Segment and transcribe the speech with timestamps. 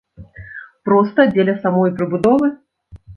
[0.87, 2.47] Проста дзеля самой прыбудовы?